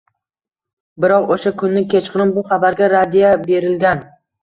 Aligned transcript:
Biroq 1.05 1.35
o‘sha 1.37 1.53
kuni 1.63 1.85
kechqurun 1.93 2.35
bu 2.41 2.47
xabarga 2.51 2.91
raddiya 2.99 3.39
berilgan 3.49 4.07